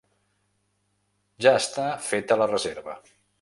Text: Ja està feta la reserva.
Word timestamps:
Ja 1.47 1.53
està 1.61 1.85
feta 2.07 2.39
la 2.45 2.49
reserva. 2.53 2.99